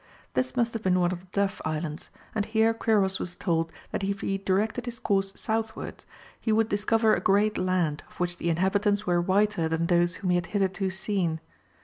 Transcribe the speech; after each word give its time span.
This 0.33 0.55
must 0.57 0.73
have 0.73 0.81
been 0.81 0.99
one 0.99 1.11
of 1.11 1.19
the 1.19 1.27
Duff 1.27 1.61
Islands, 1.63 2.09
and 2.33 2.47
here 2.47 2.73
Quiros 2.73 3.19
was 3.19 3.35
told 3.35 3.71
that 3.91 4.03
if 4.03 4.21
he 4.21 4.39
directed 4.39 4.85
his 4.87 4.97
course 4.97 5.31
southwards, 5.39 6.07
he 6.39 6.51
would 6.51 6.69
discover 6.69 7.13
a 7.13 7.19
great 7.19 7.55
land, 7.55 8.01
of 8.09 8.19
which 8.19 8.37
the 8.37 8.49
inhabitants 8.49 9.05
were 9.05 9.21
whiter 9.21 9.67
than 9.69 9.85
those 9.85 10.15
whom 10.15 10.31
he 10.31 10.37
had 10.37 10.47
hitherto 10.57 10.89
seen. 10.89 11.39